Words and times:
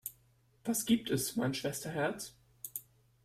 Was 0.63 0.87
gibt 0.87 1.11
es, 1.11 1.35
mein 1.35 1.53
Schwesterherz? 1.53 2.33